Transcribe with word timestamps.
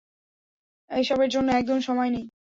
এসবের 0.91 1.29
জন্য 1.29 1.47
একদম 1.51 1.77
সময় 1.79 2.09
নেই। 2.09 2.25